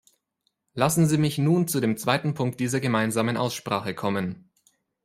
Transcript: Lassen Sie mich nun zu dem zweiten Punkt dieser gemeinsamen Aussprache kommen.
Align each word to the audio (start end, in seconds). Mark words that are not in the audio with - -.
Lassen 0.73 1.05
Sie 1.07 1.19
mich 1.19 1.37
nun 1.37 1.67
zu 1.67 1.79
dem 1.79 1.95
zweiten 1.95 2.33
Punkt 2.33 2.59
dieser 2.59 2.79
gemeinsamen 2.79 3.37
Aussprache 3.37 3.93
kommen. 3.93 4.49